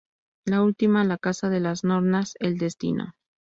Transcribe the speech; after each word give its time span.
La 0.45 0.63
última 0.63 1.01
a 1.01 1.03
la 1.03 1.19
Casa 1.19 1.51
de 1.51 1.59
las 1.59 1.83
Nornas, 1.83 2.33
el 2.39 2.57
Destino. 2.57 3.13